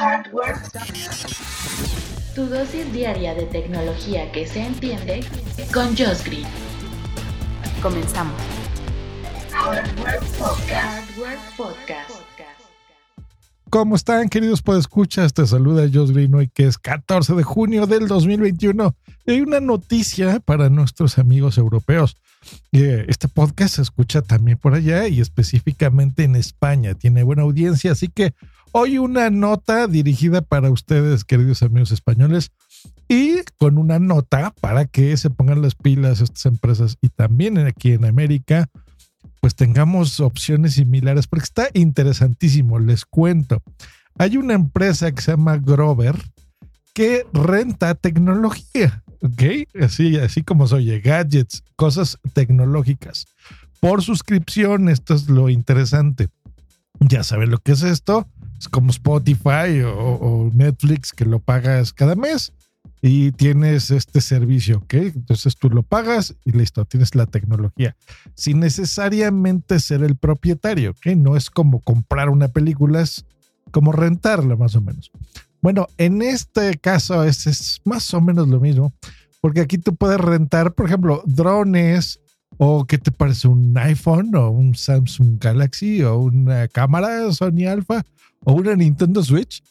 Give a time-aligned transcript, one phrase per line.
[0.00, 0.56] Hardware.
[2.34, 5.20] Tu dosis diaria de tecnología que se entiende
[5.74, 6.46] con Josh Green.
[7.82, 8.40] Comenzamos.
[9.52, 11.10] Hardware Podcast.
[11.10, 12.10] Hardware Podcast.
[13.68, 15.34] ¿Cómo están, queridos podescuchas?
[15.34, 18.96] Te saluda Josh Green hoy que es 14 de junio del 2021.
[19.26, 22.16] Y hay una noticia para nuestros amigos europeos.
[22.72, 26.94] Eh, este podcast se escucha también por allá y específicamente en España.
[26.94, 28.32] Tiene buena audiencia, así que
[28.72, 32.50] hoy una nota dirigida para ustedes, queridos amigos españoles,
[33.08, 37.92] y con una nota para que se pongan las pilas estas empresas y también aquí
[37.92, 38.68] en América
[39.40, 43.62] pues tengamos opciones similares, porque está interesantísimo, les cuento.
[44.18, 46.14] Hay una empresa que se llama Grover
[46.92, 49.82] que renta tecnología, ¿ok?
[49.82, 53.26] Así, así como oye, gadgets, cosas tecnológicas.
[53.80, 56.28] Por suscripción, esto es lo interesante.
[56.98, 58.28] Ya saben lo que es esto,
[58.60, 62.52] es como Spotify o, o Netflix que lo pagas cada mes
[63.02, 64.94] y tienes este servicio, ¿ok?
[64.94, 67.96] Entonces tú lo pagas y listo, tienes la tecnología,
[68.34, 71.06] sin necesariamente ser el propietario, ¿ok?
[71.16, 73.24] No es como comprar una película, es
[73.70, 75.10] como rentarla más o menos.
[75.62, 78.92] Bueno, en este caso es, es más o menos lo mismo,
[79.40, 82.20] porque aquí tú puedes rentar, por ejemplo, drones
[82.58, 88.04] o qué te parece un iPhone o un Samsung Galaxy o una cámara Sony Alpha
[88.44, 89.62] o una Nintendo Switch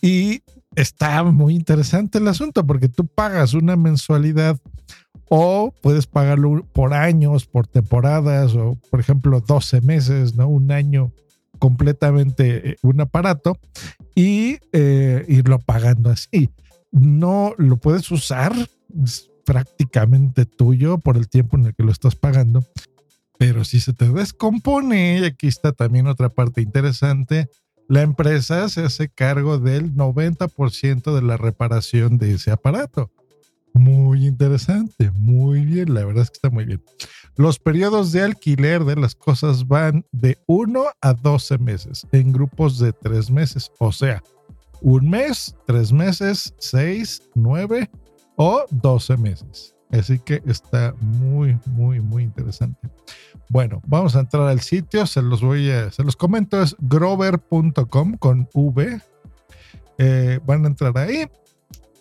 [0.00, 0.42] y
[0.74, 4.58] está muy interesante el asunto porque tú pagas una mensualidad
[5.28, 10.48] o puedes pagarlo por años, por temporadas o por ejemplo 12 meses, ¿no?
[10.48, 11.12] Un año
[11.58, 13.58] completamente eh, un aparato
[14.14, 16.50] y eh, irlo pagando así.
[16.90, 18.52] No lo puedes usar,
[19.02, 22.64] es prácticamente tuyo por el tiempo en el que lo estás pagando,
[23.38, 27.48] pero si se te descompone, y aquí está también otra parte interesante,
[27.88, 33.10] la empresa se hace cargo del 90% de la reparación de ese aparato.
[33.72, 36.82] Muy interesante, muy bien, la verdad es que está muy bien.
[37.36, 42.78] Los periodos de alquiler de las cosas van de 1 a 12 meses, en grupos
[42.78, 44.22] de 3 meses, o sea,
[44.80, 47.90] un mes, 3 meses, 6, 9
[48.36, 49.74] o 12 meses.
[49.90, 52.88] Así que está muy, muy, muy interesante.
[53.48, 58.16] Bueno, vamos a entrar al sitio, se los voy a, se los comento, es grover.com
[58.16, 59.00] con V.
[59.98, 61.26] Eh, van a entrar ahí,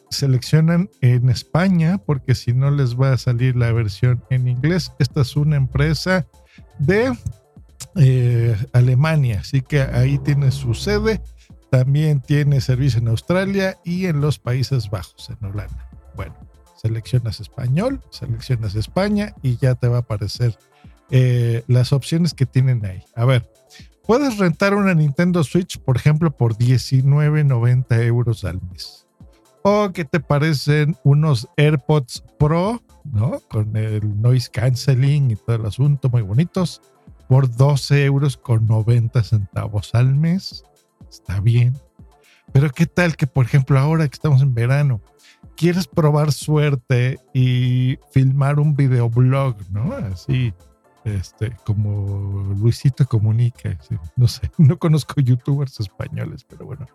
[0.09, 4.91] seleccionan en España, porque si no les va a salir la versión en inglés.
[4.99, 6.25] Esta es una empresa
[6.79, 7.13] de
[7.95, 11.21] eh, Alemania, así que ahí tiene su sede.
[11.69, 15.89] También tiene servicio en Australia y en los Países Bajos, en Holanda.
[16.15, 16.35] Bueno,
[16.75, 20.57] seleccionas español, seleccionas España y ya te va a aparecer
[21.11, 23.03] eh, las opciones que tienen ahí.
[23.15, 23.49] A ver,
[24.05, 29.07] puedes rentar una Nintendo Switch, por ejemplo, por 19.90 euros al mes.
[29.63, 33.39] O que te parecen unos AirPods Pro, ¿no?
[33.49, 36.81] Con el noise canceling y todo el asunto, muy bonitos,
[37.27, 40.63] por 12 euros con 90 centavos al mes.
[41.09, 41.73] Está bien.
[42.51, 45.01] Pero qué tal que, por ejemplo, ahora que estamos en verano,
[45.55, 49.93] quieres probar suerte y filmar un videoblog, ¿no?
[49.93, 50.53] Así,
[51.05, 53.77] este, como Luisito Comunica.
[54.15, 56.87] No sé, no conozco youtubers españoles, pero bueno.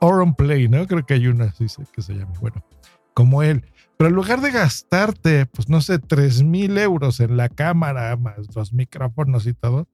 [0.00, 0.86] Auron Play, ¿no?
[0.86, 2.32] Creo que hay una así que se llama.
[2.40, 2.64] Bueno,
[3.12, 3.64] como él.
[3.96, 8.54] Pero en lugar de gastarte, pues no sé, 3 mil euros en la cámara, más
[8.54, 9.88] los micrófonos y todo,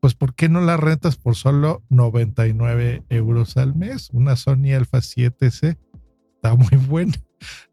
[0.00, 4.10] pues ¿por qué no la rentas por solo 99 euros al mes?
[4.12, 5.78] Una Sony Alpha 7C
[6.34, 7.14] está muy buena.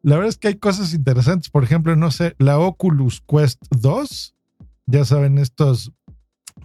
[0.01, 1.49] La verdad es que hay cosas interesantes.
[1.49, 4.35] Por ejemplo, no sé, la Oculus Quest 2,
[4.89, 5.91] ya saben, estos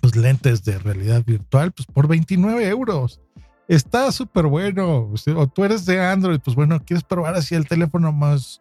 [0.00, 3.20] pues, lentes de realidad virtual, pues por 29 euros.
[3.68, 5.10] Está súper bueno.
[5.36, 8.60] O tú eres de Android, pues bueno, quieres probar así el teléfono más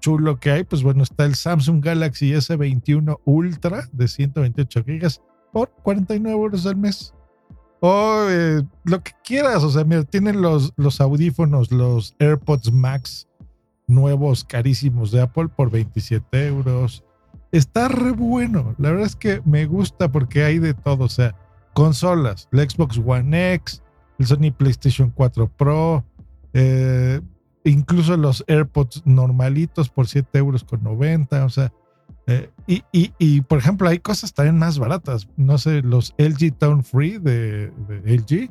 [0.00, 5.20] chulo que hay, pues bueno, está el Samsung Galaxy S21 Ultra de 128 gigas
[5.52, 7.12] por 49 euros al mes
[7.80, 9.64] o eh, lo que quieras.
[9.64, 13.26] O sea, mira, tienen los, los audífonos, los AirPods Max
[13.86, 17.04] nuevos, carísimos de Apple por 27 euros.
[17.52, 18.74] Está re bueno.
[18.78, 21.04] La verdad es que me gusta porque hay de todo.
[21.04, 21.34] O sea,
[21.74, 23.82] consolas, la Xbox One X,
[24.18, 26.04] el Sony PlayStation 4 Pro,
[26.52, 27.20] eh,
[27.64, 31.72] incluso los AirPods normalitos por 7 euros con 90, o sea,
[32.26, 35.28] eh, y, y, y, por ejemplo, hay cosas también más baratas.
[35.36, 37.72] No sé, los LG Town Free de,
[38.04, 38.50] LG,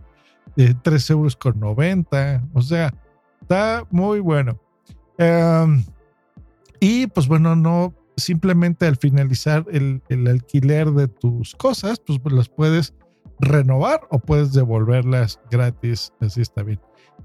[0.58, 2.44] de 3 euros con 90.
[2.54, 2.94] O sea,
[3.42, 4.60] está muy bueno.
[5.18, 5.84] Um,
[6.82, 12.36] y pues bueno, no simplemente al finalizar el, el, alquiler de tus cosas, pues, pues
[12.36, 12.94] las puedes
[13.40, 16.14] renovar o puedes devolverlas gratis.
[16.20, 16.80] Así está bien.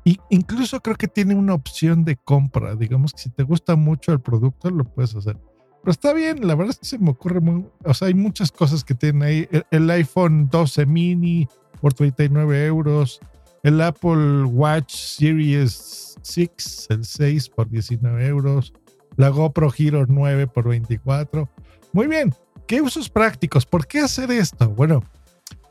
[0.05, 2.75] Y incluso creo que tiene una opción de compra.
[2.75, 5.39] Digamos que si te gusta mucho el producto, lo puedes hacer.
[5.85, 7.67] Pero está bien, la verdad es que se me ocurre muy.
[7.85, 9.49] O sea, hay muchas cosas que tiene ahí.
[9.71, 11.47] El, iPhone 12 mini
[11.81, 13.21] por 39 euros.
[13.63, 18.73] El Apple Watch Series 6, el 6 por 19 euros.
[19.17, 21.49] La GoPro Hero 9 por 24.
[21.93, 22.35] Muy bien.
[22.67, 23.67] ¿Qué usos prácticos?
[23.67, 24.71] ¿Por qué hacer esto?
[24.71, 25.03] Bueno,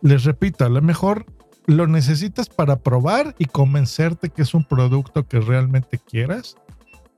[0.02, 1.26] les repito, a lo mejor
[1.66, 6.56] lo necesitas para probar y convencerte que es un producto que realmente quieras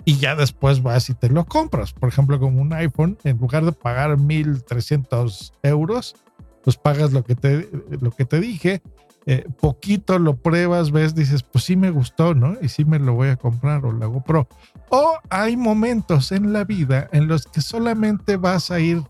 [0.05, 1.91] y ya después vas y te lo compras.
[1.91, 6.15] Por ejemplo, como un iPhone, en lugar de pagar 1300 euros,
[6.63, 7.69] pues pagas lo que te,
[7.99, 8.81] lo que te dije.
[9.27, 12.57] Eh, poquito lo pruebas, ves, dices, pues sí me gustó, ¿no?
[12.61, 14.47] Y sí me lo voy a comprar o lo hago pro.
[14.89, 19.01] O hay momentos en la vida en los que solamente vas a ir,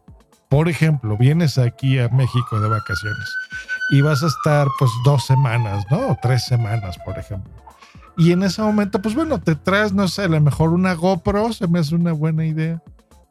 [0.49, 3.29] por ejemplo, vienes aquí a México de vacaciones
[3.91, 6.11] y vas a estar pues dos semanas, ¿no?
[6.11, 7.51] O tres semanas, por ejemplo
[8.17, 11.51] y en ese momento, pues bueno, te traes, no sé, a lo mejor una GoPro,
[11.51, 12.81] se me hace una buena idea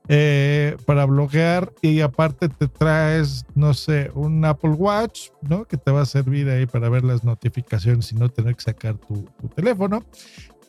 [0.09, 1.73] eh, para bloguear.
[1.83, 5.65] Y aparte te traes, no sé, un Apple Watch, ¿no?
[5.65, 8.95] Que te va a servir ahí para ver las notificaciones y no tener que sacar
[8.97, 10.05] tu, tu teléfono.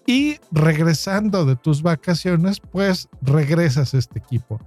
[0.07, 4.59] Y regresando de tus vacaciones, pues regresas este equipo.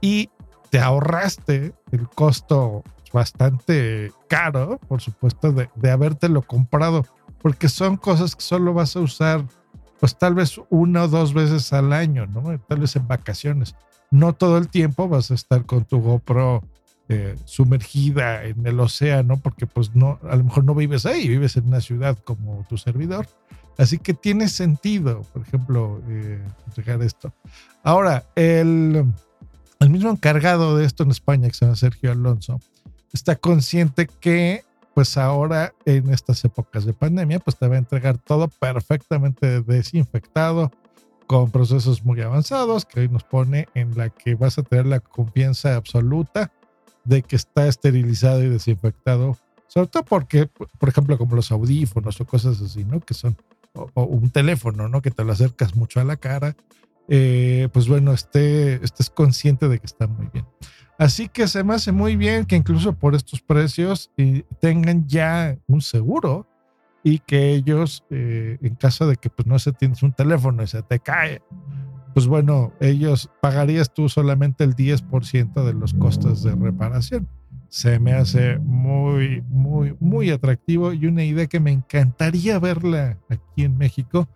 [0.00, 0.30] Y
[0.70, 7.04] te ahorraste el costo bastante caro, por supuesto, de, de habértelo comprado
[7.46, 9.44] porque son cosas que solo vas a usar,
[10.00, 12.58] pues tal vez una o dos veces al año, ¿no?
[12.68, 13.76] Tal vez en vacaciones.
[14.10, 16.62] No todo el tiempo vas a estar con tu GoPro
[17.08, 21.56] eh, sumergida en el océano, porque pues no, a lo mejor no vives ahí, vives
[21.56, 23.28] en una ciudad como tu servidor.
[23.78, 26.42] Así que tiene sentido, por ejemplo, eh,
[27.02, 27.32] esto.
[27.82, 29.04] Ahora, el,
[29.80, 32.60] el mismo encargado de esto en España, que se Sergio Alonso,
[33.12, 34.64] está consciente que
[34.96, 40.72] pues ahora en estas épocas de pandemia, pues te va a entregar todo perfectamente desinfectado,
[41.26, 45.00] con procesos muy avanzados, que hoy nos pone en la que vas a tener la
[45.00, 46.52] confianza absoluta
[47.04, 49.36] de que está esterilizado y desinfectado,
[49.66, 53.00] sobre todo porque, por ejemplo, como los audífonos o cosas así, ¿no?
[53.00, 53.36] Que son,
[53.72, 55.02] o, un teléfono, ¿no?
[55.02, 56.56] Que te lo acercas mucho a la cara,
[57.08, 60.46] eh, pues bueno, esté, estés consciente de que está muy bien.
[60.98, 65.58] Así que se me hace muy bien que incluso por estos precios eh, tengan ya
[65.66, 66.48] un seguro
[67.06, 70.66] y que ellos, eh, en caso de que pues, no se tienes un teléfono y
[70.66, 71.40] se te cae,
[72.14, 77.28] pues bueno, ellos pagarías tú solamente el 10% de los costos de reparación.
[77.68, 83.62] Se me hace muy, muy, muy atractivo y una idea que me encantaría verla aquí
[83.62, 84.28] en México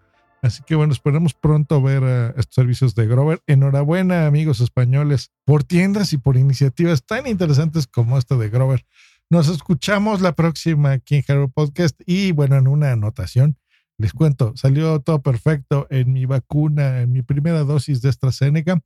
[0.42, 3.42] Así que bueno, esperamos pronto ver uh, estos servicios de Grover.
[3.46, 8.86] Enhorabuena, amigos españoles, por tiendas y por iniciativas tan interesantes como esta de Grover.
[9.30, 12.00] Nos escuchamos la próxima aquí en Hero Podcast.
[12.04, 13.56] Y bueno, en una anotación,
[13.96, 18.80] les cuento, salió todo perfecto en mi vacuna, en mi primera dosis de AstraZeneca.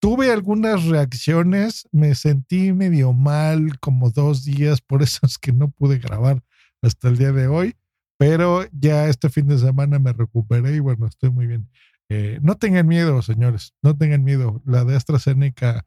[0.00, 5.70] Tuve algunas reacciones, me sentí medio mal como dos días, por eso es que no
[5.70, 6.42] pude grabar
[6.82, 7.74] hasta el día de hoy
[8.20, 11.70] pero ya este fin de semana me recuperé y bueno, estoy muy bien.
[12.10, 14.60] Eh, no tengan miedo, señores, no tengan miedo.
[14.66, 15.86] La de AstraZeneca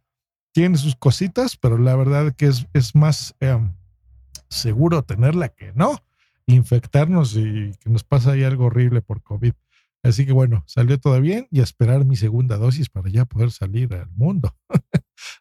[0.51, 3.75] tiene sus cositas, pero la verdad que es, es más em,
[4.53, 5.99] seguro tenerla que no
[6.45, 9.53] infectarnos y que nos pasa algo horrible por COVID.
[10.03, 13.93] Así que bueno, salió todo bien y esperar mi segunda dosis para ya poder salir
[13.93, 14.53] al mundo.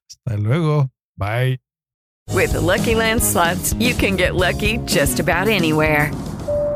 [0.08, 0.90] Hasta luego.
[1.16, 1.60] Bye.
[2.30, 6.10] With Lucky Land slots, you can get lucky just about anywhere.